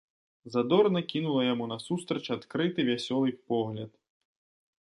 [0.53, 3.91] Задорна кінула яму насустрач адкрыты вясёлы погляд.